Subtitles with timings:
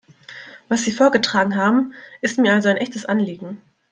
[0.67, 3.61] Was Sie vorgetragen haben, ist mir also ein echtes Anliegen.